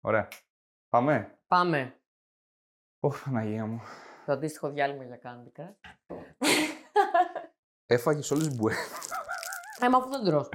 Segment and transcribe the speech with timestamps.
[0.00, 0.28] Ωραία.
[0.88, 1.38] Πάμε.
[1.46, 2.00] Πάμε.
[3.00, 3.82] Ωχ, Παναγία μου.
[4.26, 5.90] Το αντίστοιχο διάλειμμα για Candy Crush.
[7.86, 8.74] Έφαγες όλες μπουέ.
[9.80, 10.48] Ε, μα αφού δεν τρως.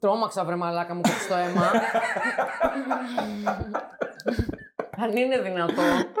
[0.00, 1.70] Τρώμαξα βρε μαλάκα μου κόψει το αίμα.
[4.96, 6.12] Αν είναι δυνατόν.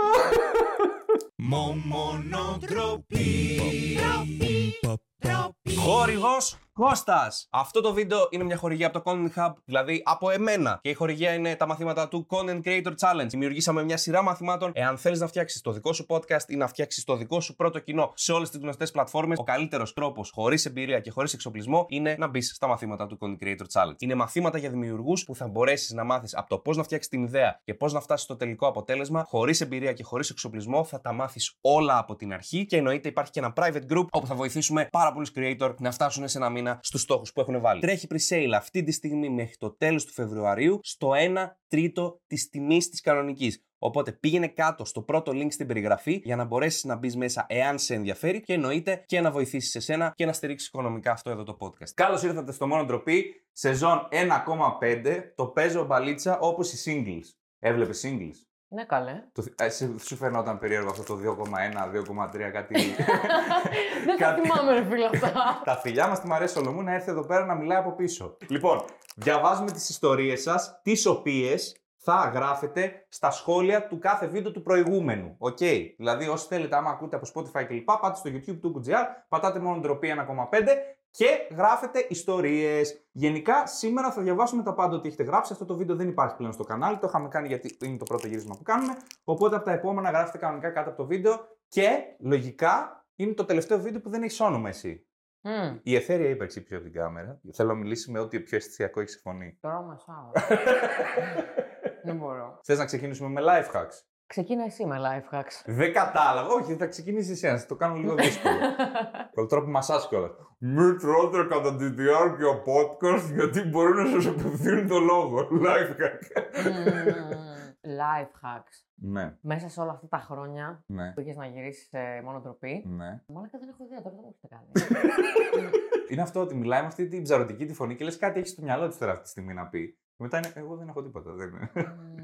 [5.78, 7.48] Χορηγός Κώστας!
[7.50, 10.78] Αυτό το βίντεο είναι μια χορηγία από το Content Hub, δηλαδή από εμένα.
[10.82, 13.26] Και η χορηγία είναι τα μαθήματα του Content Creator Challenge.
[13.28, 14.70] Δημιουργήσαμε μια σειρά μαθημάτων.
[14.74, 17.78] Εάν θέλει να φτιάξεις το δικό σου podcast ή να φτιάξεις το δικό σου πρώτο
[17.78, 22.14] κοινό σε όλες τις γνωστές πλατφόρμες, ο καλύτερος τρόπος χωρίς εμπειρία και χωρίς εξοπλισμό είναι
[22.18, 23.96] να μπεις στα μαθήματα του Content Creator Challenge.
[23.98, 27.22] Είναι μαθήματα για δημιουργούς που θα μπορέσεις να μάθεις από το πώς να φτιάξεις την
[27.22, 30.84] ιδέα και πώς να φτάσεις στο τελικό αποτέλεσμα χωρίς εμπειρία και χωρίς εξοπλισμό.
[30.84, 34.26] Θα τα μάθεις όλα από την αρχή και εννοείται υπάρχει και ένα private group όπου
[34.26, 37.80] θα βοηθήσουμε πάρα πολλούς creator να φτάσουν σε ένα μήνα στους στόχους που έχουν βάλει.
[37.80, 42.88] Τρέχει pre-sale αυτή τη στιγμή μέχρι το τέλος του Φεβρουαρίου στο 1 τρίτο της τιμής
[42.88, 43.60] της κανονικής.
[43.78, 47.78] Οπότε πήγαινε κάτω στο πρώτο link στην περιγραφή για να μπορέσεις να μπεις μέσα εάν
[47.78, 51.56] σε ενδιαφέρει και εννοείται και να βοηθήσεις εσένα και να στηρίξεις οικονομικά αυτό εδώ το
[51.60, 51.90] podcast.
[51.94, 55.32] Καλώς ήρθατε στο Μόνο Ντροπή, σεζόν 1,5.
[55.34, 57.28] Το παίζω μπαλίτσα όπως οι singles.
[57.58, 59.22] Έβλεπες singles; Ναι, καλέ.
[59.32, 62.74] Το, θυ- ε, σου- σου φαινόταν περίεργο αυτό το 2,1, 2,3, κάτι.
[64.06, 65.32] Δεν τα Κάτι- θυμάμαι ρε φίλε αυτά.
[65.64, 68.36] Τα φιλιά μας τη Μαρία Σολομού να έρθει εδώ πέρα να μιλάει από πίσω.
[68.48, 68.84] Λοιπόν,
[69.16, 75.34] διαβάζουμε τις ιστορίες σας, τις οποίες θα γράφετε στα σχόλια του κάθε βίντεο του προηγούμενου.
[75.38, 75.58] Οκ;
[75.96, 79.78] Δηλαδή, όσοι θέλετε, άμα ακούτε από Spotify κλπ., πάτε στο YouTube του GR, πατάτε Μόνο
[79.80, 80.62] Ντροπή 1,5
[81.10, 83.06] και γράφετε ιστορίες.
[83.12, 85.52] Γενικά, σήμερα θα διαβάσουμε τα πάντα ότι έχετε γράψει.
[85.52, 86.98] Αυτό το βίντεο δεν υπάρχει πλέον στο κανάλι.
[86.98, 88.96] Το είχαμε κάνει γιατί είναι το πρώτο γύρισμα που κάνουμε.
[89.24, 91.88] Οπότε από τα επόμενα γράφετε κανονικά κάτω από το βίντεο και
[92.18, 95.06] λογικά είναι το τελευταίο βίντεο που δεν έχει όνομα εσύ.
[95.40, 97.40] Μμμ, Η εθέρια ύπαρξη πίσω από την κάμερα.
[97.52, 99.58] Θέλω να μιλήσει με ό,τι πιο αισθησιακό έχει φωνή.
[99.60, 100.30] Τώρα μασάω.
[102.06, 102.60] Δεν μπορώ.
[102.62, 105.62] Θες να ξεκινήσουμε με life hacks; Ξεκίνα εσύ με life hacks.
[105.66, 106.48] Δεν κατάλαβα.
[106.54, 107.46] Όχι, θα ξεκινήσεις εσύ.
[107.54, 108.54] Να το κάνω λίγο δύσκολο.
[109.34, 110.30] Το τρόπο μασά κιόλας.
[110.58, 115.48] Μην τρώτε κατά τη διάρκεια podcast γιατί μπορεί να σας απευθύνουν το λόγο.
[115.66, 116.20] Life hack.
[116.64, 117.54] Μμμ,
[118.00, 118.76] Life hacks.
[118.94, 122.84] ναι, Μέσα σε όλα αυτά τα χρόνια ναι, που είχες να γυρίσεις σε μόνο ντροπή.
[122.86, 123.22] ναι.
[123.26, 125.00] Μάλακα δεν έχω ιδέα, τώρα δεν μου έχετε κάνει.
[126.10, 128.62] Είναι αυτό ότι μιλάει με αυτή την ψαρωτική τη φωνή και λες κάτι έχει στο
[128.62, 129.98] μυαλό της τώρα αυτή τη στιγμή να πει.
[130.16, 131.30] Και μετά είναι, εγώ δεν έχω τίποτα.
[131.32, 131.70] Δεν είναι.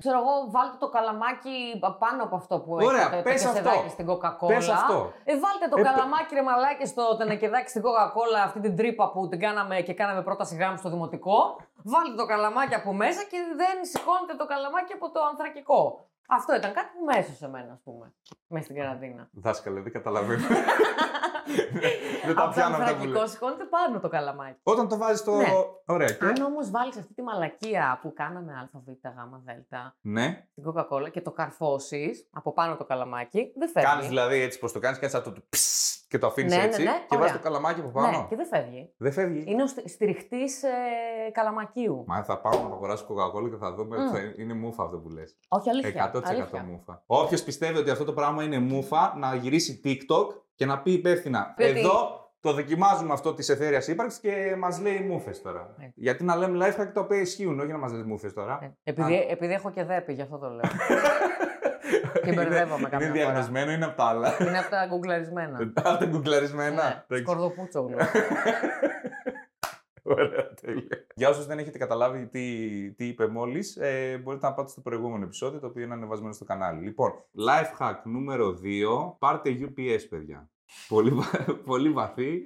[0.03, 1.55] Ξέρω εγώ, βάλτε το καλαμάκι
[1.99, 3.23] πάνω από αυτό που Ωραία, έχετε.
[3.23, 3.61] πες το αυτό.
[3.63, 4.47] κεσεδάκι στην Coca-Cola.
[4.53, 5.13] Πες αυτό.
[5.25, 9.29] Ε, βάλτε το Ε, καλαμάκι ρε μαλάκι στο τενεκεδάκι στην Coca-Cola, αυτή την τρύπα που
[9.29, 11.37] την κάναμε και κάναμε πρόταση γάμου στο δημοτικό.
[11.85, 16.07] Βάλτε το καλαμάκι από μέσα και δεν σηκώνετε το καλαμάκι από το ανθρακικό.
[16.29, 18.13] Αυτό ήταν κάτι που μέσα σε μένα, ας πούμε.
[18.47, 19.29] Μέσα στην καραντίνα.
[19.33, 20.47] Δάσκαλε, δεν καταλαβαίνω.
[22.25, 23.29] δεν τα από το πιάνω αυτά που ανθρακικό λέει.
[23.29, 24.61] σηκώνετε πάνω το καλαμάκι.
[24.63, 25.37] Όταν το βάζεις στο.
[25.37, 25.47] Ναι.
[25.87, 26.13] Ωραία.
[26.13, 26.25] Και...
[26.25, 30.47] Αν όμως βάλεις αυτή τη μαλακία που κάναμε ΑΒ, Γ, Ναι.
[30.51, 33.89] στην Coca-Cola και το καρφώσεις από πάνω το καλαμάκι, δεν φεύγει.
[33.89, 36.65] Κάνεις δηλαδή έτσι πώ το κάνεις, κάνει αυτό το ψ και το αφήνεις Ναι, ναι,
[36.65, 36.83] έτσι.
[36.83, 37.33] ναι, και βάζεις ωραία.
[37.33, 38.11] το καλαμάκι από πάνω.
[38.19, 38.93] Ναι, και δεν φεύγει.
[38.97, 39.45] Δεν φεύγει.
[39.47, 40.43] Είναι ο στηριχτή
[41.27, 42.05] ε, καλαμακίου.
[42.07, 43.97] Μα θα πάω να αγοράσω κοκακόλα και θα δούμε.
[43.99, 44.11] Μμ.
[44.11, 45.37] θα είναι μούφα αυτό που λες.
[45.49, 46.11] Όχι, αλήθεια.
[46.15, 46.63] 100% αλήθεια.
[46.63, 47.03] μούφα.
[47.07, 51.53] Όποιος πιστεύει ότι αυτό το πράγμα είναι μούφα, να γυρίσει TikTok και να πει υπεύθυνα.
[51.57, 55.75] Πει ότι- Εδώ το δοκιμάζουμε αυτό της εθέρια ύπαρξης και μας λέει μούφε τώρα.
[55.79, 55.91] Ναι.
[55.95, 58.59] Γιατί να λέμε life hack τα οποία ισχύουν, όχι να μας λέει μούφε τώρα.
[58.63, 60.61] Ε, Επειδή, επειδή έχω και δέπη, γι' αυτό το λέω.
[62.25, 63.31] και μπερδεύομαι Είναι- καμιά Είναι φορά.
[63.33, 64.37] διαγνωσμένο, είναι από τα άλλα.
[64.43, 65.59] Είναι από τα γκουγκλαρισμένα.
[65.59, 66.85] Από τα γκουγκλαρισμένα.
[66.85, 67.25] ναι, Εντάξει.
[67.25, 67.97] σκορδοπούτσογλου.
[70.05, 71.07] Ωραία, τέλεια.
[71.15, 72.41] Για όσους δεν έχετε καταλάβει τι,
[72.97, 76.45] τι είπε μόλις, ε, μπορείτε να πάτε στο προηγούμενο επεισόδιο, το οποίο είναι ανεβασμένο στο
[76.45, 76.83] κανάλι.
[76.85, 77.13] Λοιπόν,
[77.49, 79.17] life hack νούμερο 2.
[79.19, 80.51] Πάρτε UPS, παιδιά.
[80.89, 82.43] Πολύ, βα- πολύ βαθύ.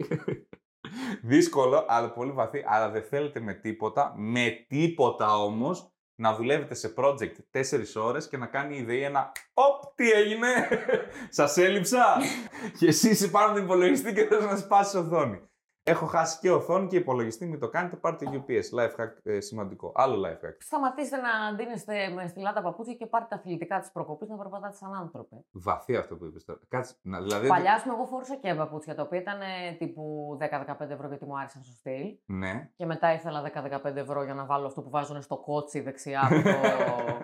[1.23, 2.65] Δύσκολο, αλλά πολύ βαθύ.
[2.67, 7.63] Αλλά δεν θέλετε με τίποτα, με τίποτα όμως, να δουλεύετε σε project 4
[7.95, 10.69] ώρες και να κάνει η ιδέα ένα Οπ, τι έγινε!
[11.29, 12.17] Σας έλειψα!
[12.79, 15.41] και εσύ είσαι πάνω από τον υπολογιστή και θες να σπάσει οθόνη.
[15.89, 18.79] Έχω χάσει και οθόνη και υπολογιστή, μην το κάνετε, πάρτε UPS.
[18.79, 19.93] Life hack ε, σημαντικό.
[19.95, 20.57] Άλλο life hack.
[20.59, 24.95] Σταματήστε να ντύνεστε με στυλάτα παπούτσια και πάρτε τα αθλητικά της προκοπής να περπατάτε σαν
[24.95, 25.37] άνθρωποι.
[25.53, 26.59] Βαθύ αυτό που είπες τώρα.
[26.69, 26.95] Κάτσε.
[27.03, 27.49] Να, δηλαδή.
[27.49, 31.25] Παλιά, ας πούμε, εγώ φορούσα και παπούτσια τα οποία ήταν ε, τύπου 10-15 ευρώ γιατί
[31.25, 32.17] μου άρεσαν στο στυλ.
[32.27, 32.71] Ναι.
[32.77, 33.53] Και μετά ήθελα
[33.85, 36.51] 10-15 ευρώ για να βάλω αυτό που βάζουν στο κότσι δεξιά από το,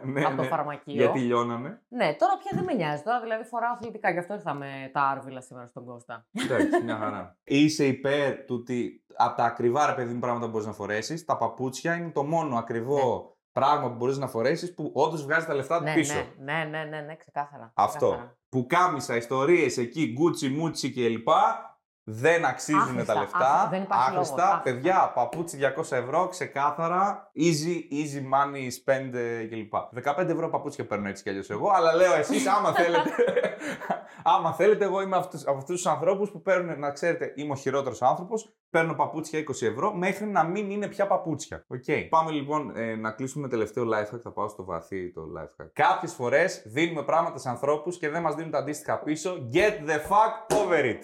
[0.13, 0.49] Ναι, από το ναι.
[0.49, 0.95] φαρμακείο.
[0.95, 1.83] Γιατί λιώνανε.
[1.89, 3.03] Ναι, τώρα πια δεν με νοιάζει.
[3.03, 4.11] Τώρα δηλαδή φοράω αθλητικά.
[4.11, 6.27] Γι' αυτό ήρθα με τα άρβιλα σήμερα στον Κώστα.
[6.45, 7.37] Εντάξει, μια χαρά.
[7.45, 11.25] Είσαι υπέρ του ότι από τα ακριβά ρε παιδί μου πράγματα που μπορείς να φορέσεις,
[11.25, 15.55] τα παπούτσια είναι το μόνο ακριβό πράγμα που μπορείς να φορέσεις που όντως βγάζει τα
[15.55, 16.15] λεφτά ναι, πίσω.
[16.15, 17.73] ναι, ναι, ναι, ναι, ναι, ξεκάθαρα.
[17.75, 18.07] Αυτό.
[18.07, 18.37] ξεκάθαρα.
[18.49, 21.29] Που κάμισα, ιστορίες εκεί, γκούτσι, μούτσι κλπ.
[22.05, 23.39] Δεν αξίζουν Άχρηστα, τα λεφτά.
[23.39, 24.35] άχρηστα, δεν υπάρχει Άχρηστα.
[24.37, 24.61] λόγος, άχρηστα.
[24.65, 27.31] Παιδιά, παπούτσι 200 ευρώ, ξεκάθαρα.
[27.39, 29.73] Easy, easy money spend ε, κλπ.
[30.19, 33.11] 15 ευρώ παπούτσια παίρνω έτσι κι αλλιώς εγώ, αλλά λέω εσείς, άμα θέλετε.
[34.23, 37.57] άμα θέλετε, εγώ είμαι αυτούς, από αυτούς τους ανθρώπους που παίρνουν, να ξέρετε, είμαι ο
[37.57, 38.53] χειρότερος άνθρωπος.
[38.71, 41.65] Παίρνω παπούτσια 20 ευρώ μέχρι να μην είναι πια παπούτσια.
[41.69, 41.85] Οκ.
[42.09, 44.21] Πάμε λοιπόν ε, να κλείσουμε με τελευταίο life hack.
[44.23, 45.69] Θα πάω στο βαθύ το life hack.
[45.73, 49.49] Κάποιες φορές δίνουμε πράγματα σε ανθρώπους και δεν μας δίνουν τα αντίστοιχα πίσω.
[49.53, 51.01] Get the fuck over it.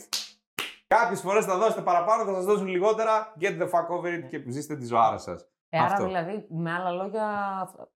[0.88, 3.32] Κάποιες φορές θα δώσετε παραπάνω, θα σας δώσουν λιγότερα.
[3.40, 5.46] Get the fuck over it και ζήστε τη ζωάρα σας.
[5.70, 6.05] Ε, άρα Αυτό.
[6.05, 7.26] δηλαδή, με άλλα λόγια,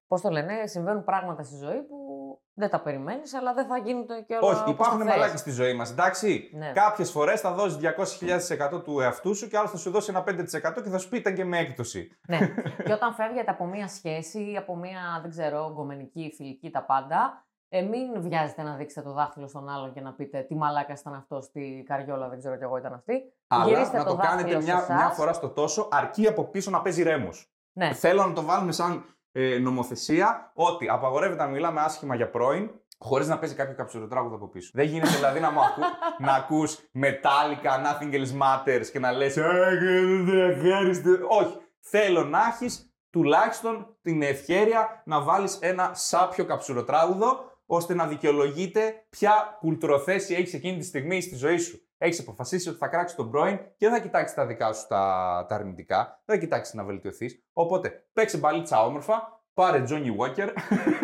[0.07, 1.97] πώς το λένε, συμβαίνουν πράγματα στη ζωή που
[2.55, 4.53] δεν τα περιμένεις, αλλά δεν θα γίνουν το και όλα.
[4.53, 5.15] Όχι, όπως υπάρχουν το θες.
[5.17, 6.51] μαλάκες στη ζωή μας, εντάξει.
[6.55, 6.73] Ναι.
[6.73, 7.79] Κάποιες φορές θα δώσεις
[8.77, 11.17] 200.000% του εαυτού σου και άλλο θα σου δώσει ένα 5% και θα σου πει
[11.17, 12.09] ήταν και με έκπτωση.
[12.27, 12.39] ναι.
[12.85, 17.45] και όταν φεύγετε από μία σχέση ή από μία, δεν ξέρω, γκομενική, φιλική, τα πάντα,
[17.75, 21.15] ε, μην βιάζετε να δείξετε το δάχτυλο στον άλλον και να πείτε τι μαλάκας ήταν
[21.15, 23.13] αυτός, τι καριόλα, δεν ξέρω κι εγώ ήταν αυτή.
[23.47, 24.97] Αλλά Γυρίστε να το, δάχτυλο κάνετε σε μια, εσάς.
[24.97, 27.53] μια φορά στο τόσο, αρκεί από πίσω να παίζει ρέμος.
[27.73, 27.93] Ναι.
[27.93, 33.29] Θέλω να το βάλουμε σαν ε, νομοθεσία ότι απαγορεύεται να μιλάμε άσχημα για πρώην χωρίς
[33.29, 34.71] να παίζει κάποιο καψουροτράγουδο από πίσω.
[34.75, 35.81] Δεν γίνεται δηλαδή να, μου ακού,
[36.27, 39.43] να ακούς Metallica, Nothing Else Matters και να λες «Ε,
[40.25, 41.11] δεν ευχάριστε».
[41.29, 41.57] Όχι.
[41.81, 49.57] Θέλω να έχεις τουλάχιστον την ευχέρεια να βάλεις ένα σάπιο καψουροτράγουδο ώστε να δικαιολογείται ποια
[49.61, 51.87] κουλτουροθέση έχεις εκείνη τη στιγμή στη ζωή σου.
[51.99, 55.47] Έχεις αποφασίσει ότι θα κράξεις τον πρώην και δεν θα κοιτάξεις τα δικά σου τα,
[55.49, 57.45] τα αρνητικά, δεν θα κοιτάξεις να βελτιωθείς.
[57.53, 60.49] Οπότε παίξε μπαλίτσα όμορφα, πάρε Johnny Walker,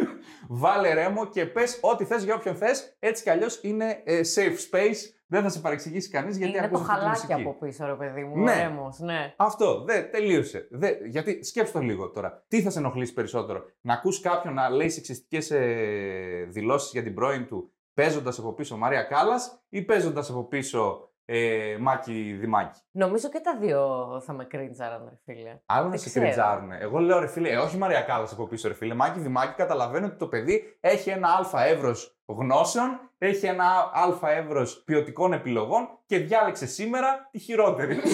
[0.62, 2.96] βάλε ρέμο και πες ό,τι θες για όποιον θες.
[2.98, 4.96] Έτσι κι αλλιώς είναι ε, safe space,
[5.30, 7.32] δεν θα σε παρεξηγήσει κανείς γιατί είναι το ακούς αυτή τη χαλάκι μουσική.
[7.32, 8.36] από πίσω, ρε παιδί μου.
[8.36, 8.54] Ναι.
[8.54, 8.62] Ναι.
[8.62, 9.34] Ρέμος, ναι.
[9.36, 10.68] Αυτό, δε, τελείωσε.
[10.70, 12.44] Δε, γιατί σκέψτε το λίγο τώρα.
[12.48, 17.14] Τι θα σε ενοχλήσει περισσότερο, Να ακούς κάποιον να λέει σεξιστικές ε, δηλώσεις για την
[17.14, 22.80] πρώην του παίζοντας από πίσω Μαρία Κάλλας ή παίζοντας από πίσω ε, Μάκη Δημάκη.
[22.90, 25.60] Νομίζω και τα δύο θα με κρίντζαραν, ρε φίλε.
[25.66, 26.24] Άλλο να Δεν σε ξέρω.
[26.24, 26.78] κριτζάρουνε.
[26.80, 28.94] Εγώ λέω ρε φίλε, ε, όχι Μαρία Κάλλα από πίσω, ρε φίλε.
[28.94, 34.82] Μάκη Δημάκη, καταλαβαίνω ότι το παιδί έχει ένα αλφα εύρος γνώσεων, έχει ένα αλφα εύρος
[34.84, 37.98] ποιοτικών επιλογών και διάλεξε σήμερα τη χειρότερη.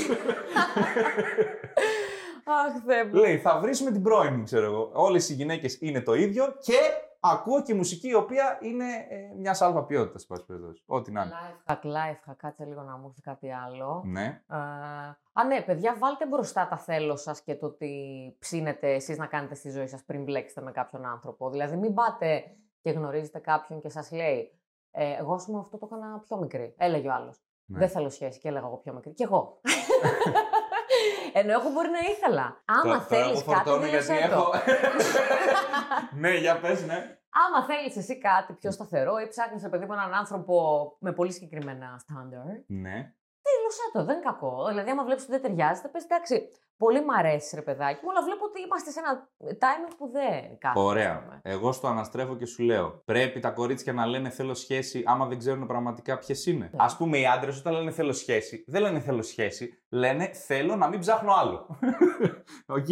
[2.46, 3.14] Αχ, Θεέ μου.
[3.14, 4.90] Λέει, θα βρεις με την πρώην μου, ξέρω εγώ.
[4.92, 6.78] Όλες οι γυναίκες είναι το ίδιο και
[7.32, 10.82] ακούω και μουσική η οποία είναι ε, μιας αλφα ποιότητας, σε πάση περιπτώσει.
[10.86, 11.32] Ό,τι να είναι.
[11.32, 14.02] Life hack, life hack, κάτσε λίγο να μου έρθει κάτι άλλο.
[14.04, 14.42] Ναι.
[14.50, 14.56] Ε,
[15.32, 17.90] α, ναι, παιδιά, βάλτε μπροστά τα θέλω σας και το τι
[18.38, 21.50] ψήνετε εσείς να κάνετε στη ζωή σας πριν μπλέξετε με κάποιον άνθρωπο.
[21.50, 22.44] Δηλαδή, μην πάτε
[22.80, 24.58] και γνωρίζετε κάποιον και σας λέει
[24.90, 26.74] ε, Εγώ, ας πούμε, αυτό το έκανα πιο μικρή.
[26.78, 27.42] Έλεγε ο άλλος.
[27.66, 27.78] Ναι.
[27.78, 29.12] Δεν θέλω σχέση και έλεγα εγώ πιο μικρή.
[29.12, 29.60] Και εγώ.
[31.36, 32.62] Ενώ εγώ μπορεί να ήθελα.
[32.64, 33.64] Άμα Τώρα- τώρα θέλεις εγώ κάτι.
[33.64, 34.34] φορτώνω γιατί δήλωσέ το.
[34.34, 34.50] έχω.
[36.22, 37.18] ναι, για πες, ναι.
[37.46, 40.56] Άμα θέλεις εσύ κάτι πιο σταθερό ή ψάχνεις σε παιδί με έναν άνθρωπο
[41.00, 43.12] με πολύ συγκεκριμένα στάνταρ, Ναι.
[43.64, 44.04] Δήλωσέ το.
[44.04, 44.66] Δεν είναι κακό.
[44.68, 46.48] Δηλαδή, άμα βλέπεις ότι δεν ταιριάζετε, πες εντάξει.
[46.76, 49.28] Πολύ μ' αρέσει, ρε παιδάκι μου, αλλά βλέπω ότι είμαστε σε ένα
[49.64, 50.80] timing που δεν κάθεται.
[50.80, 51.22] Ας Ωραία.
[51.22, 51.40] πούμε.
[51.42, 53.02] Εγώ σ' το αναστρέφω και σου λέω.
[53.04, 56.70] Πρέπει τα κορίτσια να λένε θέλω σχέση άμα δεν ξέρουν πραγματικά ποιες είναι.
[56.72, 56.84] Ναι.
[56.84, 60.88] Ας πούμε οι άντρες όταν λένε θέλω σχέση, δεν λένε θέλω σχέση, λένε θέλω να
[60.88, 61.78] μην ψάχνω άλλο.
[62.78, 62.86] Οκ.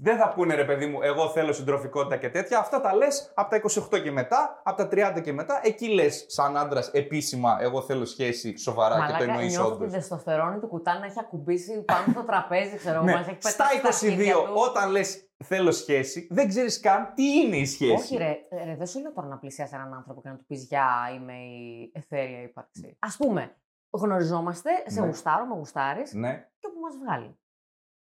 [0.00, 2.58] Δεν θα πούνε ρε παιδί μου, εγώ θέλω συντροφικότητα και τέτοια.
[2.58, 3.60] Αυτά τα λες από τα
[3.96, 5.60] 28 και μετά, από τα 30 και μετά.
[5.62, 9.78] Εκεί λες, σαν άντρας, επίσημα, εγώ θέλω σχέση σοβαρά και το Μαλάκα, εννοείς νιώθω όντως.
[9.90, 13.12] την τεστοστερόνη του κουτά να έχει ακουμπήσει πάνω στο τραπέζι, ξέρω εγώ, Ναι.
[13.12, 14.52] μας έχει Στα πετάξει τα αρχίδια 22, του.
[14.68, 17.92] όταν λες θέλω σχέση, δεν ξέρεις καν τι είναι η σχέση.
[17.92, 20.44] Όχι, ρε, ε, ρε, δεν σου λέω τώρα να πλησιάσει έναν άνθρωπο και να του
[20.46, 22.96] πεις Γεια, είμαι η εθέρια ύπαρξη.
[22.98, 23.56] Α πούμε,
[23.90, 25.06] γνωριζόμαστε, σε Ναι.
[25.06, 26.48] γουστάρω, με γουστάρεις Ναι.
[26.58, 27.36] και όπου μας βγάλει.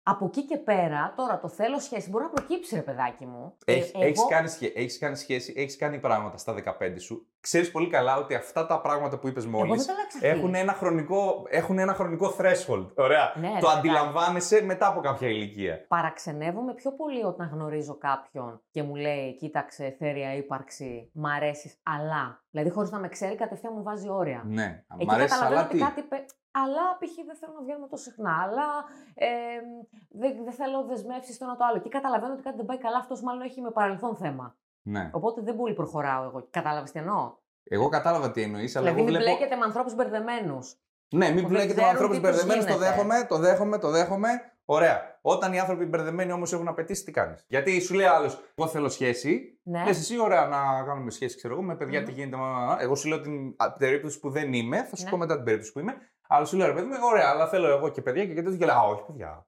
[0.09, 3.53] Από εκεί και πέρα, τώρα το θέλω σχέση μπορεί να προκύψει, ρε παιδάκι μου.
[3.65, 7.27] Ε, Έχει, εγώ- έχεις, κάνει, σχέ- έχεις κάνει σχέση, έχεις κάνει πράγματα στα 15 σου.
[7.41, 10.15] Ξέρεις πολύ καλά ότι αυτά τα πράγματα που είπες Εγώ δεν μόλις το λέω εξ
[10.15, 10.29] αρχής.
[10.31, 12.87] έχουν ένα, χρονικό, έχουν ένα χρονικό threshold.
[12.95, 13.33] Ωραία.
[13.35, 13.77] Ναι, ρε, το παιδάκι.
[13.77, 15.85] αντιλαμβάνεσαι μετά από κάποια ηλικία.
[15.87, 22.43] Παραξενεύομαι πιο πολύ όταν γνωρίζω κάποιον και μου λέει: Κοίταξε, θέρια ύπαρξη, μ' αρέσεις, αλλά.
[22.51, 24.41] Δηλαδή, χωρίς να με ξέρει, κατευθείαν μου βάζει όρια.
[24.45, 24.83] Ναι.
[24.97, 26.25] Εκεί Μ' αρέσεις, καταλαβαίνω αλλά ότι τι; κάτι.
[26.59, 27.13] Πε- Αλλά π.χ.
[27.29, 28.33] δεν θέλω να βγαίνουμε τόσο συχνά.
[28.43, 28.67] Αλλά
[29.15, 29.27] ε,
[30.09, 31.79] δεν, δεν θέλω δεσμεύσεις το ένα το άλλο.
[31.79, 32.97] Και καταλαβαίνω ότι κάτι δεν πάει καλά.
[32.97, 34.57] Αυτός μάλλον έχει με παρελθόν θέμα.
[34.81, 35.09] Ναι.
[35.13, 36.47] Οπότε δεν πολύ προχωράω εγώ.
[36.49, 39.37] Κατάλαβες τι εννοώ; Εγώ κατάλαβα τι εννοείς, αλλά δηλαδή, εγώ μην βλέπω...
[39.37, 40.75] μπλέκετε με ανθρώπους μπερδεμένους.
[41.11, 42.65] Ναι, μην που δεν μπλέκετε με ξέρουν ανθρώπους τι τους μπερδεμένους.
[42.65, 42.89] Το γίνεται.
[42.91, 44.29] δέχομαι, το δέχομαι, το δέχομαι.
[44.65, 45.19] Ωραία.
[45.21, 48.89] Όταν οι άνθρωποι μπερδεμένοι όμως έχουν απαιτήσει, τι κάνεις; Γιατί σου λέει άλλος, Εγώ θέλω
[48.89, 49.59] σχέση.
[49.63, 49.83] Ναι.
[49.83, 52.05] Λες εσύ, ωραία, να κάνουμε σχέση, ξέρω εγώ, με παιδιά Μμμ.
[52.05, 52.35] τι γίνεται.
[52.35, 52.77] μα, μα, μα.
[52.79, 55.09] Εγώ σου λέω την α, την περίπτωση που δεν είμαι, θα σου Ναι.
[55.09, 55.95] πω μετά την περίπτωση που είμαι.
[56.31, 58.55] Αλλά σου λέω, ρε παιδί μου, ωραία, αλλά θέλω εγώ και παιδιά και τέτοιο.
[58.57, 59.47] Και λέω, Α, όχι, παιδιά.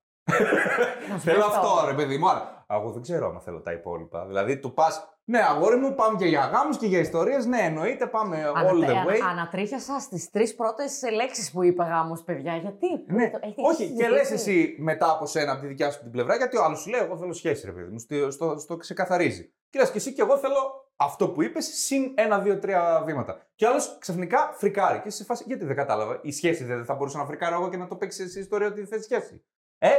[1.09, 2.29] Να σου θέλω πω αυτό, ρε παιδί μου.
[2.29, 4.25] Αλλά εγώ δεν ξέρω αν θέλω τα υπόλοιπα.
[4.25, 7.45] Δηλαδή, του πας, Ναι, αγόρι μου, πάμε και για γάμους και για ιστορίες.
[7.45, 9.19] Ναι, εννοείται, πάμε all Ανατε- the way.
[9.21, 12.55] ανα- Ανατρίχιασα στις τρεις πρώτες λέξεις που είπε γάμο, παιδιά.
[12.55, 13.29] Γιατί; Ναι.
[13.29, 14.51] Το- έχει- Όχι, έχει και λες ζητήσει.
[14.51, 17.01] εσύ μετά από σένα, από τη δικιά σου την πλευρά, γιατί ο άλλος σου λέει:
[17.01, 19.53] Εγώ θέλω σχέση, ρε παιδί μου, στο, στο, στο ξεκαθαρίζει.
[19.69, 23.41] Και λες και εσύ και εγώ θέλω αυτό που είπες, συν ένα, δύο, τρία βήματα.
[23.55, 24.97] Και ο άλλος ξαφνικά φρικάρει.
[24.99, 26.19] Και είσαι σε φάση, γιατί δεν κατάλαβα.
[26.21, 28.85] Η σχέση δεν θα μπορούσα να φρικάρω εγώ και να το παίξεις εσύ ιστορία ότι
[28.85, 29.43] θες σχέση.
[29.77, 29.89] Ε,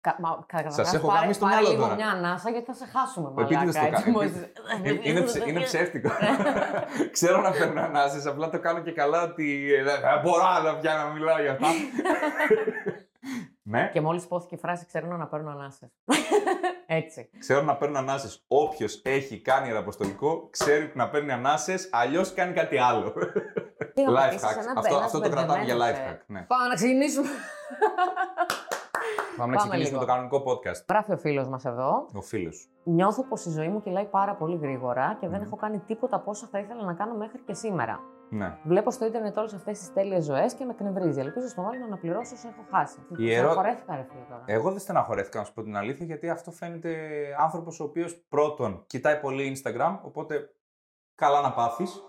[0.00, 1.94] Κα, μα, καταρχάς, Σας έχω πάρε- γάμει στο πάρε μυαλό λίγο τώρα.
[1.94, 3.28] μια ανάσα γιατί θα σε χάσουμε.
[3.36, 4.16] Ο επίτηδες μαλάκα, το έτσι, κάνει.
[4.16, 4.50] μόλις-
[4.84, 6.10] είναι, είναι, ψε- είναι ψεύτικο.
[7.16, 10.94] Ξέρω να παίρνω ανάσες, απλά το κάνω και καλά ότι ε, δεν μπορώ να πια
[10.94, 11.66] να μιλάω για αυτά.
[13.68, 13.90] ναι.
[13.92, 15.88] Και μόλις υπόθηκε η φράση, ξέρω να παίρνω ανάσες.
[17.00, 17.30] Έτσι.
[17.38, 18.44] Ξέρω να παίρνω ανάσες.
[18.48, 23.12] Όποιος έχει κάνει αεραποστολικό, ξέρει ότι να παίρνει ανάσες, αλλιώς κάνει κάτι άλλο.
[23.94, 24.60] Τι να life πατήσεις hack.
[24.60, 26.24] ένα Αυτό, ένας αυτό το κρατάμε για life μπερδεμένος, hack.
[26.26, 26.42] Ναι.
[26.42, 27.28] Πάμε να ξεκινήσουμε.
[29.36, 30.06] Πάμε να ξεκινήσουμε λίγο.
[30.06, 30.84] το κανονικό podcast.
[30.88, 32.08] Γράφει ο φίλος μας εδώ.
[32.12, 32.68] Ο φίλος.
[32.84, 35.46] Νιώθω πως η ζωή μου κυλάει πάρα πολύ γρήγορα και δεν Μμμ.
[35.46, 38.00] έχω κάνει τίποτα από όσα θα ήθελα να κάνω μέχρι και σήμερα.
[38.30, 38.58] Ναι.
[38.64, 41.20] Βλέπω στο ίντερνετ όλες αυτές τις τέλειες ζωές και με εκνευρίζει.
[41.20, 42.96] Ελπίζω στο μέλλον να αναπληρώσω όσα έχω χάσει.
[43.16, 44.42] Η ερώ- Χορεύτηκα, ρε φίλε τώρα.
[44.46, 46.96] Εγώ δεν στεναχωρέθηκα να σου πω την αλήθεια, γιατί αυτό φαίνεται
[47.38, 50.50] άνθρωπος ο οποίος πρώτον κοιτάει πολύ Instagram, οπότε
[51.14, 52.02] καλά να πάθεις.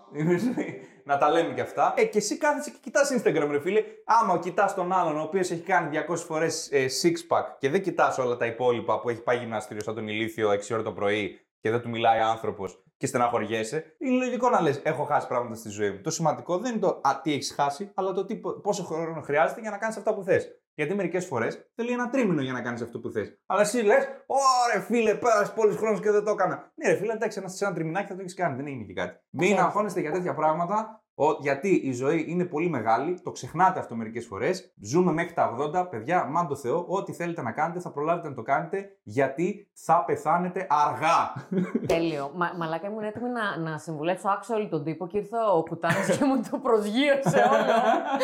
[1.04, 1.94] να τα λέμε και αυτά.
[1.96, 3.82] Ε, και εσύ κάθεσαι και κοιτάς Instagram, ρε φίλε.
[4.04, 7.82] Άμα κοιτάς τον άλλον, ο οποίος έχει κάνει 200 φορές ε, six pack και δεν
[7.82, 11.40] κοιτάς όλα τα υπόλοιπα που έχει πάει γυμναστήριο σαν τον ηλίθιο 6 ώρα το πρωί
[11.60, 15.68] και δεν του μιλάει άνθρωπος και στεναχωριέσαι, είναι λογικό να λες: Έχω χάσει πράγματα στη
[15.68, 16.00] ζωή μου.
[16.00, 19.60] Το σημαντικό δεν είναι το α, τι έχεις χάσει, αλλά το τι, πόσο χρόνο χρειάζεται
[19.60, 20.60] για να κάνεις αυτά που θες.
[20.74, 23.38] Γιατί μερικές φορές θέλει ένα τρίμηνο για να κάνεις αυτό που θες.
[23.46, 26.72] Αλλά εσύ λες: Ωραία, φίλε, πέρασε πολλούς χρόνους και δεν το έκανα.
[26.74, 28.92] Ναι, ρε φίλε, εντάξει, ένα, σε ένα τριμηνάκι θα το έχεις κάνει, δεν έγινε και
[28.92, 29.20] κάτι.
[29.30, 29.58] Μην Okay.
[29.58, 31.04] αγχώνεστε για τέτοια πράγματα.
[31.22, 34.74] Ο, γιατί η ζωή είναι πολύ μεγάλη, το ξεχνάτε αυτό μερικές φορές.
[34.80, 38.34] Ζούμε μέχρι τα 80, παιδιά, μάν το Θεό, ό,τι θέλετε να κάνετε θα προλάβετε να
[38.34, 41.32] το κάνετε, γιατί θα πεθάνετε αργά.
[41.94, 42.30] Τέλειο.
[42.34, 46.16] Μα, μαλάκα ήμουν έτοιμη να, να συμβουλέψω άξιο όλη τον τύπο και ήρθε ο Κουτάνης
[46.18, 47.72] και μου το προσγείωσε όλο.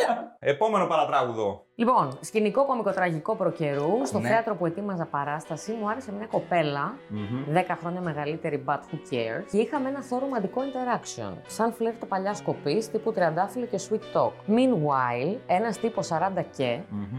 [0.52, 1.64] Επόμενο παρατράγουδο.
[1.74, 3.90] λοιπόν, σκηνικό κομικοτραγικό προκαιρού.
[4.06, 4.28] Στο Ναι.
[4.28, 6.94] θέατρο που ετοίμαζα παράσταση μου άρεσε μια κοπέλα
[7.54, 9.44] 10 χρόνια μεγαλύτερη, but who cares.
[9.50, 11.32] Και είχαμε ένα θόρυβο ρομαντικό interaction.
[11.46, 14.30] Σαν φλερτ παλιά σκοπής, τύπου τριαντάφυλλο και sweet talk.
[14.50, 16.78] Meanwhile, ένας τύπος 40 και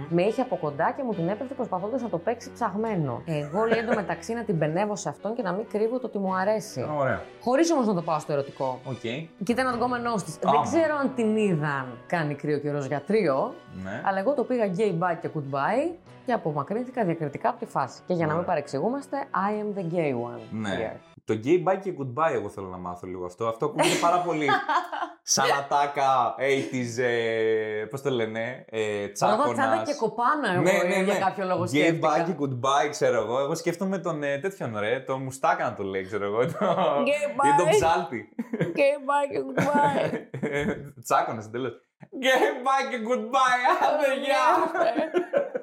[0.10, 3.22] με είχε από κοντά και μου την έπεφτε προσπαθώντας να το παίξει ψαγμένο.
[3.26, 6.36] Εγώ λέει εντωμεταξύ να την πενεύω σε αυτόν και να μην κρύβω το ότι μου
[6.36, 6.88] αρέσει.
[6.98, 7.22] Ωραία.
[7.42, 8.80] Χωρίς όμως να το πάω στο ερωτικό.
[8.86, 9.00] Οκ.
[9.44, 10.38] Και ήταν αντικόμενό της.
[10.38, 10.62] Δεν Άμα.
[10.64, 14.02] ξέρω αν την είδαν κάνει κρύο καιρός για τρίο, Ναι.
[14.06, 15.92] αλλά εγώ το πήγα gay bye και goodbye
[16.26, 18.02] και απομακρύνθηκα διακριτικά από τη φάση.
[18.08, 18.48] Και για να μην Ωραία.
[18.48, 20.40] παρεξηγούμαστε, I am the gay one.
[20.52, 20.70] Ναι.
[20.80, 21.17] here.
[21.28, 23.48] Το gay bye και goodbye εγώ θέλω να μάθω λίγο αυτό.
[23.48, 24.48] Αυτό ακούγεται πάρα πολύ
[25.34, 29.54] σαλατάκα 80s, ε, πώς το λένε, ε, Ρόδα τσάκωνας.
[29.54, 31.04] τσάντα και κοπάνα, εγώ Ναι, ναι, ναι.
[31.04, 32.10] για κάποιο λόγο Gay σκέφτηκα.
[32.16, 33.40] bye και goodbye, ξέρω εγώ.
[33.40, 36.46] Εγώ σκέφτομαι τον ε, τέτοιον ρε, το μουστάκα να το λέει, ξέρω εγώ.
[36.46, 36.58] Το...
[37.04, 37.70] Gay Ή τον bye.
[37.70, 38.30] ψάλτη.
[38.60, 40.12] Gay bye και goodbye.
[41.04, 41.74] Τσάκωνα εντελώς.
[42.02, 44.44] Gay bye και goodbye, άντε γεια!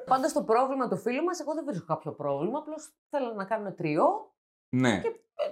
[0.06, 2.59] Πάντως το πρόβλημα του φίλου μας, εγώ δεν βρίσκω κάποιο πρόβλημα.
[2.59, 4.33] Απλώς θέλω να κάνουμε τριό.
[4.81, 5.02] Ναι.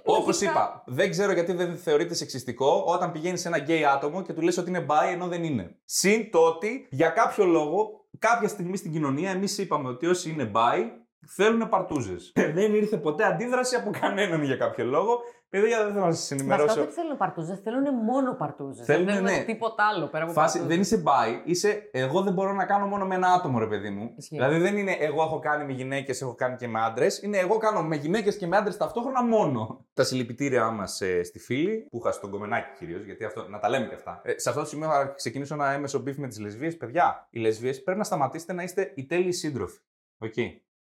[0.05, 4.21] Όπως λογικά- είπα, δεν ξέρω γιατί δεν θεωρείται σεξιστικό όταν πηγαίνει σε ένα γκέι άτομο
[4.21, 5.75] και του λες ότι είναι bi ενώ δεν είναι.
[5.85, 10.51] Συν το ότι για κάποιο λόγο, κάποια στιγμή στην κοινωνία, εμείς είπαμε ότι όσοι είναι
[10.55, 10.83] bi
[11.27, 12.31] θέλουν παρτούζες.
[12.53, 15.19] δεν ήρθε ποτέ αντίδραση από κανέναν για κάποιο λόγο.
[15.49, 16.83] Παιδιά, δεν θέλω να σας Βασικά ενημερώσω.
[16.83, 18.85] δεν θέλουν παρτούζες, θέλουν μόνο παρτούζες.
[18.85, 19.43] Θέλουνε, δεν θέλουν ναι.
[19.43, 20.67] τίποτα άλλο πέρα από Φάση, παρτούζες.
[20.67, 23.89] δεν είσαι bi, είσαι εγώ δεν μπορώ να κάνω μόνο με ένα άτομο, ρε παιδί
[23.89, 24.13] μου.
[24.17, 24.35] Ισχύει.
[24.35, 27.21] Δηλαδή δεν είναι εγώ έχω κάνει με γυναίκες, έχω κάνει και με άντρες.
[27.21, 29.85] Είναι εγώ κάνω με γυναίκες και με άντρες ταυτόχρονα μόνο.
[29.93, 33.87] Τα συλληπιτήριά μας στη φίλη, που είχα στο γκομενάκι κυρίως, γιατί αυτό, να τα λέμε
[33.87, 34.21] και αυτά.
[34.23, 36.71] Ε, σε αυτό το σημείο θα ξεκινήσω ένα έμμεσο beef με τις λεσβίες.
[36.71, 39.79] Παιδιά, οι λεσβίες πρέπει να σταματήσετε να είστε οι τέλειοι σύντροφοι.
[40.17, 40.33] Οκ.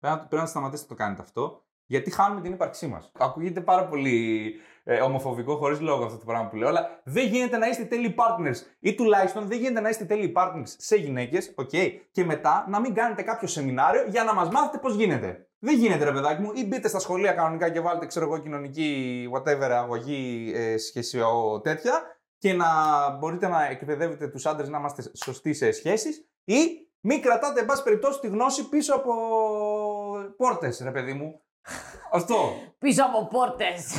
[0.00, 3.12] Πρέπει, να, πρέπει να σταματήσετε να το κάνετε αυτό, γιατί χάνουμε την ύπαρξή μας.
[3.18, 7.56] Ακούγεται πάρα πολύ ε, ομοφοβικό χωρίς λόγο αυτό το πράγμα που λέω, αλλά δεν γίνεται
[7.56, 8.56] να είστε τέλειοι partners.
[8.80, 11.70] Ή τουλάχιστον δεν γίνεται να είστε τέλειοι partners σε γυναίκες, οκ,
[12.12, 15.42] και μετά να μην κάνετε κάποιο σεμινάριο για να μας μάθετε πώς γίνεται.
[15.58, 19.22] Δεν γίνεται, ρε παιδάκι μου, ή μπείτε στα σχολεία κανονικά και βάλετε, ξέρω εγώ, κοινωνική,
[19.34, 22.02] whatever, αγωγή, ε, σχεσιο, τέτοια,
[22.38, 22.66] και να
[23.18, 27.82] μπορείτε να εκπαιδεύετε τους άντρες να είμαστε σωστοί σε σχέσεις, ή μην κρατάτε, εν πάση
[27.82, 29.12] περιπτώσει, τη γνώση πίσω από
[30.36, 31.40] πόρτες, ρε παιδί μου.
[32.12, 32.34] Αυτό.
[32.78, 33.94] Πίσω από πόρτες.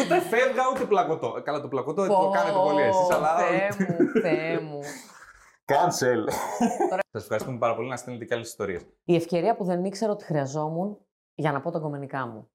[0.00, 1.42] Ούτε φεύγα ούτε πλακωτό.
[1.44, 3.36] Καλά, το πλακωτό το κάνετε πολύ εσείς, αλλά.
[3.36, 4.80] Θεέ μου, Θεέ μου.
[5.68, 6.30] Cancel.
[7.12, 8.86] Σας ευχαριστούμε πάρα πολύ να στείλετε και άλλες ιστορίες.
[9.04, 10.98] Η ευκαιρία που δεν ήξερα ότι χρειαζόμουν
[11.34, 12.50] για να πω τα κομμενικά μου.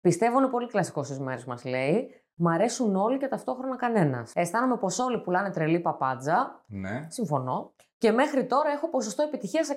[0.00, 2.21] Πιστεύω είναι πολύ κλασικός στι μέρε μας, λέει.
[2.34, 4.32] Μ' αρέσουν όλοι και ταυτόχρονα κανένας.
[4.34, 6.64] Αισθάνομαι πως όλοι πουλάνε τρελή παπάντζα.
[6.66, 7.06] Ναι.
[7.08, 7.72] Συμφωνώ.
[7.98, 9.68] Και μέχρι τώρα έχω ποσοστό επιτυχίας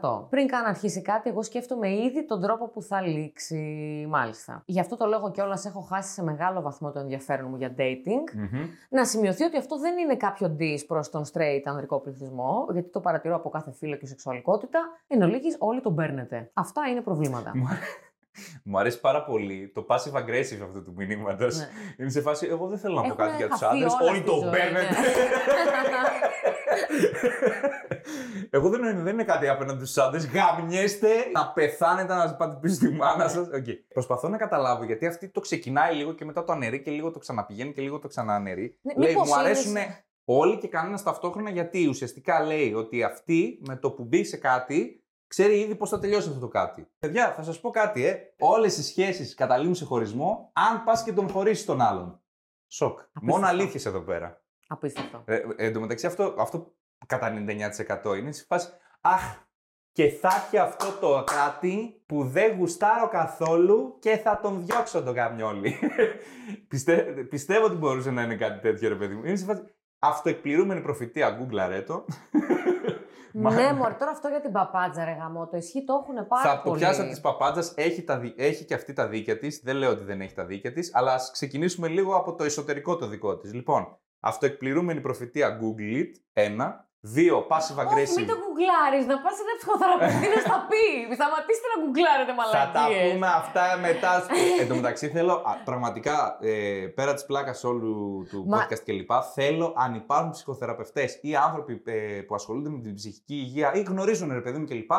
[0.00, 0.26] 100%.
[0.30, 4.06] Πριν καν αρχίσει κάτι, εγώ σκέφτομαι ήδη τον τρόπο που θα λήξει.
[4.08, 4.62] Μάλιστα.
[4.66, 8.34] Γι' αυτό το λόγο κιόλας έχω χάσει σε μεγάλο βαθμό το ενδιαφέρον μου για dating.
[8.34, 8.68] Μμμ.
[8.88, 13.00] Να σημειωθεί ότι αυτό δεν είναι κάποιο diss προς τον straight ανδρικό πληθυσμό, γιατί το
[13.00, 14.80] παρατηρώ από κάθε φίλο και σεξουαλικότητα.
[15.06, 16.50] Εν ολίγης, όλοι τον παίρνετε.
[16.54, 17.52] Αυτά είναι προβλήματα.
[18.36, 21.56] Μου αρέ- Μου αρέσει πάρα πολύ το passive aggressive αυτού του μηνύματος.
[21.56, 21.68] Ναι.
[21.98, 23.92] Είναι σε φάση, εγώ δεν θέλω να πω Έχουν κάτι για τους χαθεί άντρες.
[24.00, 24.84] όλα Όλοι στη το ζωή, παίρνετε.
[24.84, 24.96] ναι.
[28.50, 30.26] Εγώ δεν, είναι- δεν είναι κάτι απέναντι στους άντρες.
[30.26, 33.46] Γαμιέστε να πεθάνετε να πάτε πίσω στη μάνα σας.
[33.92, 37.18] Προσπαθώ να καταλάβω γιατί αυτή το ξεκινάει λίγο και μετά το αναιρεί και λίγο το
[37.18, 38.78] ξαναπηγαίνει και λίγο το ξαναναιρεί.
[38.82, 43.02] Ναι, λέει, μήπως μου είναι αρέσουν σε- όλοι και κανένας ταυτόχρονα γιατί ουσιαστικά λέει ότι
[43.02, 46.88] αυτή με το που μπει σε κάτι ξέρει ήδη πώς θα τελειώσει αυτό το κάτι.
[46.98, 48.18] Παιδιά, θα σας πω κάτι, ε.
[48.38, 52.20] Όλες οι σχέσεις καταλήγουν σε χωρισμό αν πας και τον χωρίσεις τον άλλον.
[52.68, 53.00] Σοκ.
[53.22, 54.44] Μόνο αλήθειες εδώ πέρα.
[54.66, 55.22] Απίστευτο.
[55.26, 56.74] Ε, εν τω μεταξύ, αυτό, αυτό
[57.06, 57.44] κατά
[58.04, 58.68] 99% είναι σε φάση.
[59.00, 59.46] Αχ,
[59.92, 65.14] και θα έχει αυτό το κάτι που δεν γουστάρω καθόλου και θα τον διώξω τον
[65.14, 65.78] καμιόλι.
[66.68, 66.94] Πιστε,
[67.30, 69.24] πιστεύω ότι μπορούσε να είναι κάτι τέτοιο, ρε παιδί μου.
[69.24, 69.62] Είναι σε φάση.
[69.98, 72.04] Αυτοεκπληρούμενη προφητεία, γκούγκλαρε το.
[73.38, 76.42] Μα- ναι, μωρέ, τώρα αυτό για την παπάντζα, ρε γαμό, το ισχύει, το έχουν πάρα
[76.42, 76.80] Θα το πολύ.
[76.80, 77.72] πιάσα τη παπάντζα.
[77.74, 79.60] Έχει, τα δι- έχει και αυτή τα δίκαια της.
[79.64, 82.96] Δεν λέω ότι δεν έχει τα δίκαια της, αλλά ας ξεκινήσουμε λίγο από το εσωτερικό
[82.96, 83.52] το δικό της.
[83.54, 86.10] Λοιπόν, αυτοεκπληρούμενη προφητεία Google It.
[86.32, 86.88] Ένα.
[87.14, 88.16] Δύο, passive Όχι, aggressive.
[88.20, 91.14] μην το γκουγκλάρεις, να πας σε ένα ψυχοθεραπευτή να στα πεις.
[91.18, 93.12] Σταματήστε να γκουγκλάρετε Θα τα μαλακίες.
[93.12, 94.12] πούμε αυτά μετά.
[94.60, 96.52] Εν τω μεταξύ, θέλω α, πραγματικά ε,
[96.98, 97.94] πέρα της πλάκας όλου
[98.30, 99.10] του Μα- podcast κλπ.
[99.34, 104.32] Θέλω αν υπάρχουν ψυχοθεραπευτές ή άνθρωποι ε, που ασχολούνται με την ψυχική υγεία ή γνωρίζουν
[104.32, 104.92] ρε παιδί μου κλπ.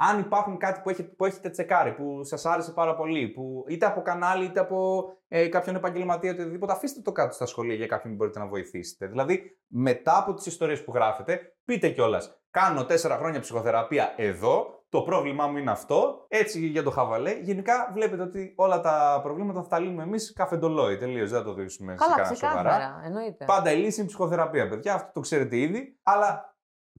[0.00, 3.86] Αν υπάρχουν κάτι που έχετε, που έχετε τσεκάρει, που σας άρεσε πάρα πολύ, που είτε
[3.86, 7.86] από κανάλι είτε από ε, κάποιον επαγγελματία ή οτιδήποτε, αφήστε το κάτω στα σχολεία για
[7.86, 9.06] κάποιον που μπορείτε να βοηθήσετε.
[9.06, 12.40] Δηλαδή, μετά από τις ιστορίες που γράφετε, πείτε κιόλας.
[12.50, 17.38] Κάνω τέσσερα χρόνια ψυχοθεραπεία εδώ, το πρόβλημά μου είναι αυτό, έτσι για το χαβαλέ.
[17.40, 20.96] Γενικά βλέπετε ότι όλα τα προβλήματα θα τα λύνουμε εμείς καφεντολόι.
[20.96, 22.60] Τελείως, δεν θα το δείσουμε σε Καλά, κανένα σοβαρά.
[22.60, 23.44] ξεκάθαρα, εννοείται.
[23.44, 24.94] Πάντα η λύση είναι ψυχοθεραπεία, παιδιά.
[24.94, 25.98] Αυτό το ξέρετε ήδη.
[26.02, 26.56] Αλλά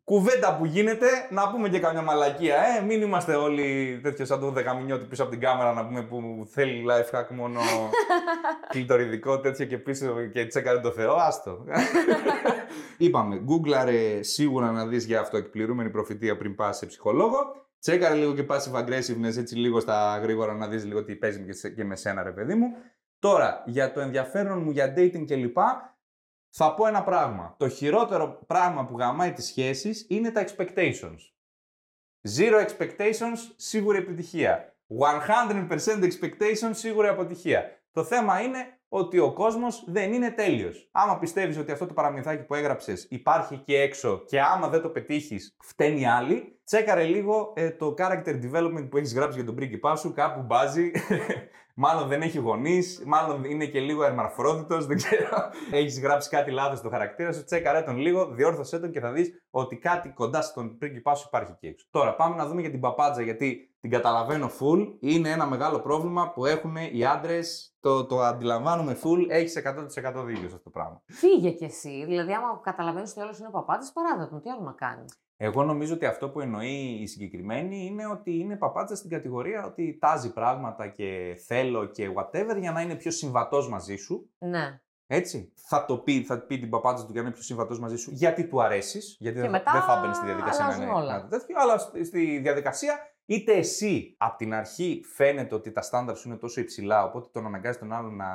[0.10, 2.56] κουβέντα που γίνεται, να πούμε και καμιά μαλακία.
[2.56, 6.48] Ε, μην είμαστε όλοι τέτοιος σαν το δεκαμινιώτη πίσω από την κάμερα να πούμε που
[6.51, 7.60] θέλει life hack μόνο
[8.74, 11.13] κλειτοριδικό τέτοιο και πίσω και τσέκαρε το Θεό.
[11.13, 11.66] Άστο.
[12.98, 17.38] Είπαμε, γκούγκλαρε σίγουρα να δεις για αυτοεκπληρούμενη προφητεία πριν πας σε ψυχολόγο.
[17.80, 21.54] Τσέκαρε λίγο και passive aggressiveness έτσι λίγο στα γρήγορα να δεις λίγο τι παίζει και
[21.54, 22.67] σε- και με σένα ρε παιδί μου.
[23.19, 25.58] Τώρα, για το ενδιαφέρον μου για dating κλπ.
[26.49, 27.55] Θα πω ένα πράγμα.
[27.57, 31.17] Το χειρότερο πράγμα που γαμάει τις σχέσεις είναι τα expectations.
[32.38, 34.75] Zero expectations, σίγουρη επιτυχία.
[34.88, 37.81] 100% expectations, σίγουρη αποτυχία.
[37.91, 40.89] Το θέμα είναι ότι ο κόσμος δεν είναι τέλειος.
[40.91, 44.89] Άμα πιστεύεις ότι αυτό το παραμυθάκι που έγραψες υπάρχει εκεί έξω και άμα δεν το
[44.89, 49.95] πετύχεις φταίνει άλλοι, τσέκαρε λίγο ε, το character development που έχεις γράψει για τον πρίγκιπά
[49.95, 50.91] σου, κάπου μπάζει.
[51.82, 55.50] Μάλλον δεν έχει γονείς, μάλλον είναι και λίγο ερμαρφρόδιτο, δεν ξέρω.
[55.80, 59.44] Έχεις γράψει κάτι λάθος στο χαρακτήρα σου, τσέκαρε τον λίγο, διόρθωσέ τον και θα δεις
[59.50, 61.88] ότι κάτι κοντά στον πρίγκιπά σου υπάρχει εκεί έξω.
[61.92, 64.96] Τώρα πάμε να δούμε για την παπάντζα, γιατί την καταλαβαίνω full.
[65.00, 67.74] Είναι ένα μεγάλο πρόβλημα που έχουν οι άντρες.
[67.80, 69.26] Το, το αντιλαμβάνομαι full.
[69.30, 71.02] Έχεις 100% δίκιο σε αυτό το πράγμα.
[71.06, 72.06] Φύγε κι εσύ.
[72.06, 74.42] Δηλαδή, άμα καταλαβαίνεις ότι άλλος είναι παπάτης, παράδειγμα τον.
[74.42, 75.13] Τι άλλο να κάνεις.
[75.42, 79.98] Εγώ νομίζω ότι αυτό που εννοεί η συγκεκριμένη είναι ότι είναι παπάτσα στην κατηγορία ότι
[80.02, 84.30] τάζει πράγματα και θέλω και whatever για να είναι πιο συμβατός μαζί σου.
[84.38, 84.80] Ναι.
[85.08, 85.54] Έτσι.
[85.56, 88.12] Θα το πει, θα πει την παπάτσα του για να είναι πιο συμβατός μαζί σου,
[88.13, 89.15] γιατί του αρέσεις.
[89.20, 91.12] Γιατί Και δεν, μετά δεν θα έμπαινε στη διαδικασία να αλλάζουν είναι όλα.
[91.13, 91.56] να είναι τέτοιο.
[91.60, 96.38] Αλλά στη, στη διαδικασία, είτε εσύ από την αρχή φαίνεται ότι τα στάνταρ σου είναι
[96.38, 98.30] τόσο υψηλά, οπότε τον αναγκάζει τον άλλον να,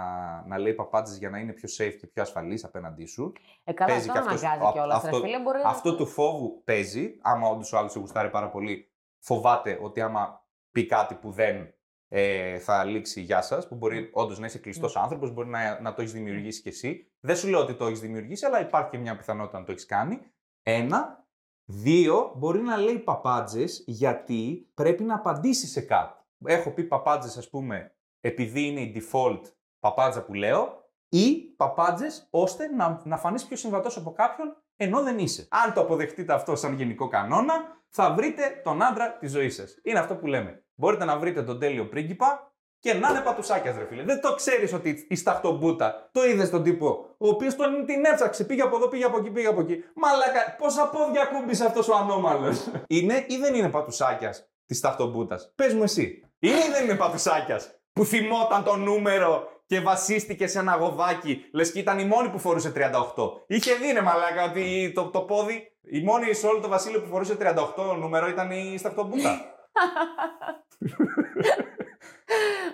[0.46, 3.32] να λέει παπάτσες για να είναι πιο safe και πιο ασφαλής απέναντί σου.
[3.64, 5.04] Ε, καλά, Παίζει αυτό και αυτός- αναγκάζει α- κιόλας.
[5.04, 7.18] αυτό- Φίλε, μπορεί να- Αυτό του φόβου παίζει.
[7.22, 11.74] Άμα όντως ο άλλος σε γουστάρει πάρα πολύ, φοβάται ότι άμα πει κάτι που δεν
[12.08, 15.00] ε, θα λήξει γεια σας, που μπορεί όντως να είσαι κλειστός Ναι.
[15.00, 17.12] άνθρωπος, μπορεί να, να το έχεις δημιουργήσει κι εσύ.
[17.20, 19.86] Δεν σου λέω ότι το έχεις δημιουργήσει, αλλά υπάρχει και μια πιθανότητα να το έχεις
[19.86, 20.18] κάνει.
[20.62, 21.23] Ένα.
[21.64, 26.22] Δύο, μπορεί να λέει παπάντζες γιατί πρέπει να απαντήσει σε κάτι.
[26.44, 29.40] Έχω πει παπάντζες, ας πούμε, επειδή είναι η default
[29.78, 35.18] παπάντζα που λέω, ή παπάντζες ώστε να, να φανείς πιο συμβατός από κάποιον ενώ δεν
[35.18, 35.48] είσαι.
[35.50, 37.54] Αν το αποδεχτείτε αυτό σαν γενικό κανόνα,
[37.88, 39.78] θα βρείτε τον άντρα της ζωής σας.
[39.82, 40.64] Είναι αυτό που λέμε.
[40.74, 42.53] Μπορείτε να βρείτε τον τέλειο πρίγκιπα
[42.84, 44.02] και να είναι πατουσάκιας, ρε φίλε.
[44.02, 46.08] Δεν το ξέρεις ότι η σταχτομπούτα.
[46.12, 48.44] Το είδες τον τύπο, ο οποίος τον την έψαξε.
[48.44, 49.84] Πήγε από εδώ, πήγε από εκεί, πήγε από εκεί.
[49.94, 52.70] Μαλάκα, πόσα πόδια κούμπησε αυτός ο ανώμαλος.
[52.86, 56.30] είναι ή δεν είναι πατουσάκιας της σταχτομπούτας; Πες μου εσύ.
[56.38, 61.44] Είναι ή δεν είναι πατουσάκιας που θυμόταν το νούμερο και βασίστηκε σε ένα γοδάκι.
[61.52, 63.44] Λες και ήταν η μόνη που φορούσε 38.
[63.46, 65.72] Είχε δει, ρε μαλάκα, ότι το, το πόδι.
[65.90, 69.40] Η μόνη σε όλο το βασίλειο που φορούσε 38 νούμερο ήταν η σταυτομπούτα.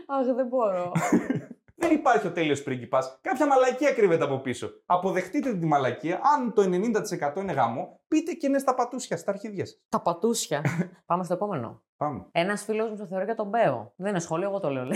[0.06, 0.92] Αχ, δεν μπορώ.
[1.82, 3.18] Δεν υπάρχει ο τέλειος πρίγκιπας.
[3.20, 4.70] Κάποια μαλακία κρύβεται από πίσω.
[4.86, 6.20] Αποδεχτείτε τη μαλακία.
[6.36, 9.80] Αν το 90% είναι γαμό, πείτε και είναι στα πατούσια, στα αρχίδια σας.
[9.88, 10.64] Τα πατούσια.
[11.06, 11.82] Πάμε στο επόμενο.
[11.96, 12.26] Πάμε.
[12.32, 13.92] Ένας φίλος μου το θεωρεί για τον Μπέο.
[13.96, 14.84] Δεν είναι σχόλιο, εγώ το λέω.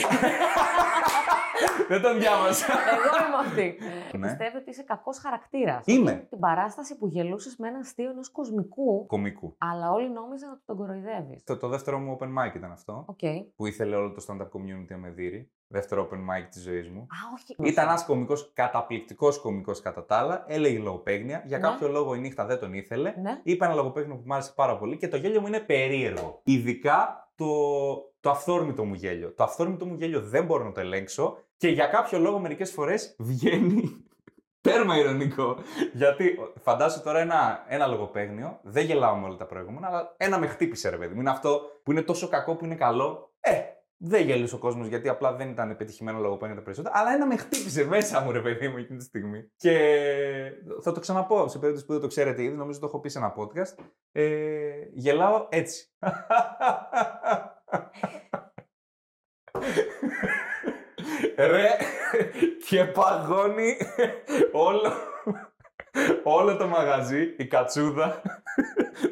[1.88, 1.98] λέει.
[1.98, 2.66] Δεν τον διάβασα.
[2.94, 3.76] εγώ είμαι αυτή.
[4.18, 4.26] Ναι.
[4.26, 5.82] Πιστεύω ότι είσαι κακός χαρακτήρας.
[5.86, 6.26] Είμαι.
[6.30, 9.54] Την παράσταση που γελούσες με ένα αστείο ενός κοσμικού, Κομικού.
[9.58, 11.44] αλλά όλοι νόμιζαν ότι τον κοροϊδεύεις.
[11.44, 13.04] Το, το δεύτερο μου open mic ήταν αυτό.
[13.08, 13.18] Οκ.
[13.56, 15.50] Που ήθελε όλο το stand-up community να με δει.
[15.66, 17.00] Δεύτερο open mic της ζωής μου.
[17.00, 17.70] Α, όχι.
[17.70, 20.44] Ήταν ένας κωμικός, καταπληκτικός κωμικός κατά τα άλλα.
[20.46, 21.42] Έλεγε λογοπαίγνια.
[21.46, 21.68] Για Ναι.
[21.68, 23.14] κάποιο λόγο η νύχτα δεν τον ήθελε.
[23.22, 23.40] Ναι.
[23.42, 26.40] Είπε ένα λογοπαίγνιο που μου άρεσε πάρα πολύ και το γέλιο μου είναι περίεργο.
[26.44, 27.46] Ειδικά το,
[28.20, 29.32] το αυθόρμητο μου γέλιο.
[29.32, 33.14] Το αυθόρμητο μου γέλιο δεν μπορώ να το ελέγξω και για κάποιο λόγο μερικές φορές
[33.18, 33.82] βγαίνει.
[34.60, 35.56] Τέρμα ειρωνικό.
[35.92, 40.46] Γιατί φαντάσου τώρα ένα, ένα λογοπαίγνιο, δεν γελάω με όλα τα προηγούμενα, αλλά ένα με
[40.46, 41.20] χτύπησε ρε παιδί μου.
[41.20, 43.33] Είναι αυτό που είναι τόσο κακό που είναι καλό.
[44.00, 46.98] Ε, δεν γέλησε ο κόσμος γιατί απλά δεν ήταν πετυχημένο λογοπαίγνιο τα περισσότερα.
[46.98, 49.50] Αλλά ένα με χτύπησε μέσα μου, ρε παιδί μου, εκείνη τη στιγμή.
[49.56, 49.72] Και
[50.82, 53.18] θα το ξαναπώ σε περίπτωση που δεν το ξέρετε ήδη, νομίζω το έχω πει σε
[53.18, 53.84] ένα podcast.
[54.12, 55.92] Ε, γελάω έτσι.
[61.36, 61.68] Ρε,
[62.68, 63.76] και παγώνει
[64.52, 64.92] όλο,
[66.24, 68.22] όλο το μαγαζί, η κατσούδα.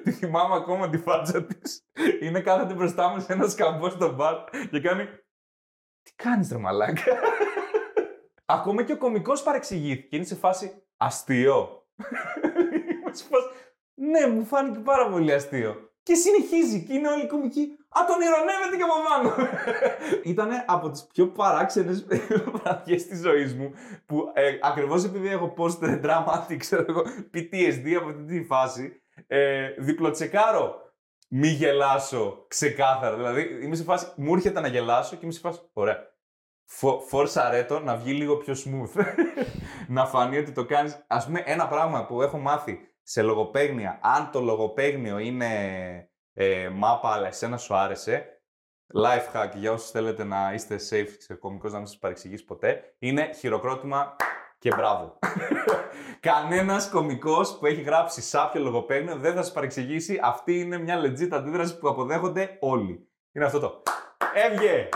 [0.04, 1.81] Τη θυμάμαι ακόμα τη φάτσα της.
[2.20, 4.34] Είναι κάθεται μπροστά μου σε ένα σκαμπό στο μπαρ
[4.70, 5.04] και κάνει.
[6.02, 7.02] Τι κάνεις, ρε μαλάκα;
[8.44, 10.16] Ακόμα και ο κωμικός παρεξηγήθηκε.
[10.16, 11.86] Είναι σε φάση αστείο.
[13.02, 13.48] Είμαι σε φάση,
[13.94, 15.90] ναι, μου φάνηκε πάρα πολύ αστείο.
[16.02, 17.76] Και συνεχίζει και είναι όλοι κομικοί.
[17.88, 19.48] Α, τον ηρωνεύεται και από πάνω.
[20.22, 22.06] Ήταν από τις πιο παράξενες
[22.52, 23.72] βραδιές της ζωής μου
[24.06, 27.02] που ε, ακριβώς επειδή έχω post dramatic, ξέρω εγώ,
[27.34, 30.81] PTSD από αυτή τη φάση, ε, διπλοτσεκάρω
[31.34, 33.16] μη γελάσω ξεκάθαρα.
[33.16, 36.10] Δηλαδή είμαι σε φάση, μου έρχεται να γελάσω και είμαι σε φάση, ωραία.
[36.64, 39.02] Φο, φόρσα ρέτο να βγει λίγο πιο smooth.
[39.88, 41.04] να φανεί ότι το κάνεις.
[41.06, 45.48] Ας πούμε ένα πράγμα που έχω μάθει σε λογοπαίγνια, αν το λογοπαίγνιο είναι
[46.32, 48.42] ε, μάπα αλλά εσένα σου άρεσε,
[48.94, 52.94] life hack για όσους θέλετε να είστε safe σε κωμικός να μην σας παρεξηγήσει ποτέ,
[52.98, 54.16] είναι χειροκρότημα
[54.62, 55.18] και μπράβο.
[56.20, 60.20] Κανένας κωμικός που έχει γράψει σάπιο λογοπαίγνιο δεν θα σας παρεξηγήσει.
[60.22, 63.08] Αυτή είναι μια legit αντίδραση που αποδέχονται όλοι.
[63.32, 63.82] Είναι αυτό το.
[64.34, 64.88] Εύγε!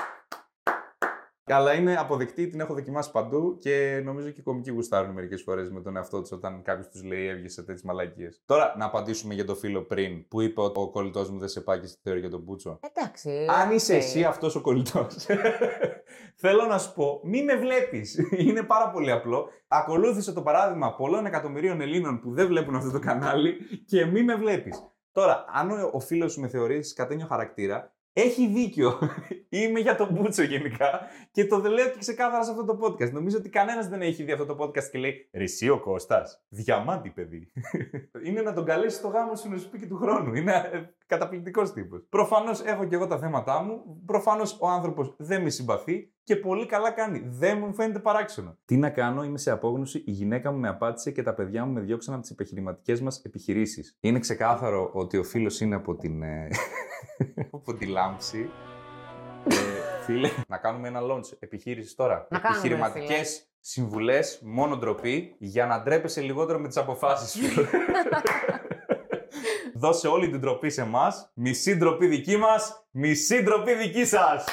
[1.48, 5.70] Αλλά είναι αποδεκτή, την έχω δοκιμάσει παντού και νομίζω και οι κωμικοί γουστάρουν μερικές φορές
[5.70, 8.42] με τον εαυτό τους όταν κάποιος τους λέει εύγε σε τέτοιες μαλακίες.
[8.46, 11.60] Τώρα να απαντήσουμε για το φίλο πριν που είπε ότι ο κολλητός μου δεν σε
[11.60, 12.80] πάει και στη θεωρία για τον Μπούτσο.
[12.80, 13.46] Εντάξει.
[13.62, 13.98] Αν είσαι οκ.
[13.98, 15.26] εσύ αυτός ο κολλητός,
[16.42, 18.18] θέλω να σου πω, μη με βλέπεις.
[18.46, 19.48] Είναι πάρα πολύ απλό.
[19.68, 23.56] Ακολούθησε το παράδειγμα πολλών εκατομμυρίων Ελλήνων που δεν βλέπουν αυτό το κανάλι
[23.86, 24.90] και μη με βλέπεις.
[25.12, 28.98] Τώρα, αν ο, ο φίλος σου με θεωρείς κατένιο χαρακτήρα, έχει δίκιο.
[29.48, 31.00] Είμαι για τον Μπούτσο γενικά
[31.30, 33.10] και το λέω και ξεκάθαρα σε αυτό το podcast.
[33.12, 36.44] Νομίζω ότι κανένας δεν έχει δει αυτό το podcast και λέει Ρησί ο Κώστας.
[36.48, 37.52] Διαμάντι, παιδί.
[38.26, 40.34] Είναι να τον καλέσεις στο γάμο σου να σου πει και του χρόνου.
[40.34, 40.52] Είναι
[41.06, 42.06] καταπληκτικός τύπος.
[42.08, 44.02] Προφανώς έχω και εγώ τα θέματα μου.
[44.06, 47.22] Προφανώς ο άνθρωπος δεν με συμπαθεί και πολύ καλά κάνει.
[47.26, 48.56] Δεν μου φαίνεται παράξενο.
[48.64, 50.02] Τι να κάνω, είμαι σε απόγνωση.
[50.06, 53.22] Η γυναίκα μου με απάτησε και τα παιδιά μου με διώξαν από τις επιχειρηματικές μας
[53.24, 53.96] επιχειρήσεις.
[54.00, 56.22] Είναι ξεκάθαρο ότι ο φίλος είναι από την.
[56.22, 56.48] ε,
[57.52, 58.50] από τη λάμψη.
[59.48, 62.26] Ε, φίλε, να κάνουμε ένα launch επιχείρησης τώρα.
[62.30, 63.46] Να κάνουμε, Επιχειρηματικές φίλε.
[63.60, 67.62] συμβουλές, μόνο ντροπή, για να ντρέπεσαι λιγότερο με τις αποφάσεις σου.
[69.78, 71.30] Δώσε όλη την ντροπή σε εμάς.
[71.34, 74.44] Μισή ντροπή δική μας, μισή ντροπή δική σας.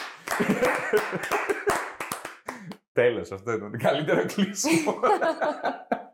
[2.94, 5.00] Τέλος, αυτό ήταν το καλύτερο κλείσιμο.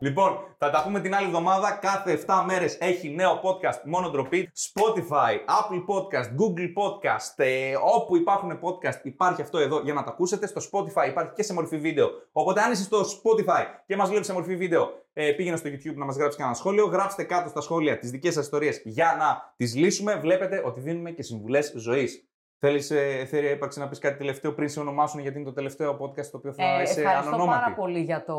[0.00, 1.78] λοιπόν, θα τα πούμε την άλλη εβδομάδα.
[1.80, 4.52] Κάθε 7 μέρες έχει νέο podcast μόνο ντροπή.
[4.72, 10.10] Spotify, Apple Podcast, Google Podcast, ε, όπου υπάρχουν podcast υπάρχει αυτό εδώ για να το
[10.10, 10.46] ακούσετε.
[10.46, 12.08] Στο Spotify υπάρχει και σε μορφή βίντεο.
[12.32, 15.96] Οπότε αν είσαι στο Spotify και μας βλέπεις σε μορφή βίντεο, ε, πήγαινε στο YouTube
[15.96, 16.86] να μας γράψεις κανένα σχόλιο.
[16.86, 20.14] Γράψτε κάτω στα σχόλια τις δικές σας ιστορίες για να τις λύσουμε.
[20.14, 22.29] Βλέπετε ότι δίνουμε και συμβουλές ζωής.
[22.62, 25.90] Θέλεις, ε, Εθέρια, ύπαρξη να πεις κάτι τελευταίο πριν σε ονομάσουν, γιατί είναι το τελευταίο
[26.00, 27.60] podcast το οποίο θα Ε, είσαι ευχαριστώ ανονόματη.
[27.62, 28.34] πάρα πολύ για το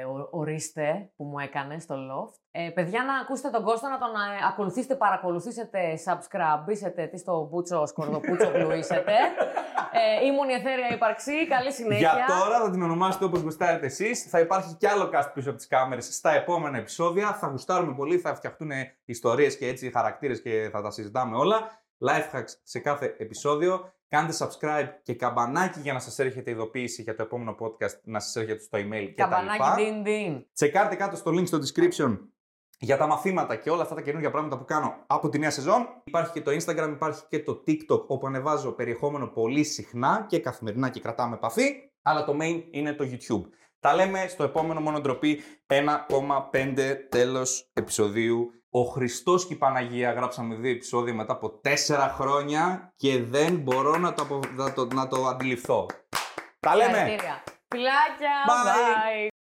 [0.00, 2.34] ε, ο- ορίστε που μου έκανες στο Loft.
[2.50, 7.48] Ε, παιδιά, να ακούσετε τον Κώστα, να τον ε, ακολουθήσετε, παρακολουθήσετε, subscribe, είσετε, τι στο
[7.50, 9.12] μπούτσο, σκορδοπούτσο, γλουίσετε.
[10.22, 12.12] Ε, ήμουν η Εθέρια Υπαρξή, καλή συνέχεια.
[12.26, 14.22] Για τώρα θα την ονομάσετε όπως γουστάρετε εσείς.
[14.30, 17.32] Θα υπάρχει κι άλλο cast πίσω από τις κάμερες στα επόμενα επεισόδια.
[17.32, 18.70] Θα γουστάρουμε πολύ, θα φτιαχτούν
[19.04, 21.82] ιστορίες και έτσι χαρακτήρες και θα τα συζητάμε όλα.
[22.08, 23.92] Life hacks σε κάθε επεισόδιο.
[24.08, 28.36] Κάντε subscribe και καμπανάκι για να σας έρχεται ειδοποίηση για το επόμενο podcast, να σας
[28.36, 29.56] έρχεται στο email και τα λοιπά.
[29.56, 30.46] Καμπανάκι διν διν.
[30.52, 32.18] Τσεκάρτε κάτω στο link στο description
[32.78, 35.86] για τα μαθήματα και όλα αυτά τα καινούργια πράγματα που κάνω από τη νέα σεζόν.
[36.04, 40.88] Υπάρχει και το Instagram, υπάρχει και το TikTok όπου ανεβάζω περιεχόμενο πολύ συχνά και καθημερινά
[40.88, 41.90] και κρατάμε επαφή.
[42.02, 43.48] Αλλά το main είναι το YouTube.
[43.80, 48.52] Τα λέμε στο επόμενο μόνο ντροπή 1,5 τέλος επεισοδίου.
[48.76, 53.96] Ο Χριστός και η Παναγία γράψαμε δύο επεισόδια μετά από τέσσερα χρόνια και δεν μπορώ
[53.96, 55.86] να το, απο- να το, να το αντιληφθώ.
[56.60, 56.92] Τα λέμε!
[56.92, 57.42] Συγχαρητήρια.
[57.68, 58.34] Φιλάκια.
[58.48, 59.28] Bye.
[59.28, 59.33] Bye.